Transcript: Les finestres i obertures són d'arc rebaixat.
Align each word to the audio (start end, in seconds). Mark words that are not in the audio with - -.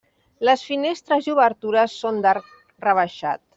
Les 0.47 0.63
finestres 0.69 1.27
i 1.29 1.35
obertures 1.35 1.99
són 2.05 2.19
d'arc 2.25 2.51
rebaixat. 2.89 3.43